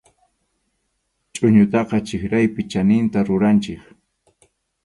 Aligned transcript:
Chʼuñutaqa 1.33 1.97
chirawpi 2.07 2.61
chaninta 2.71 3.19
ruranchik. 3.27 3.81